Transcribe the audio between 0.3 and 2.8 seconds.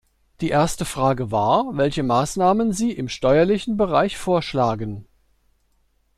Die erste Frage war, welche Maßnahmen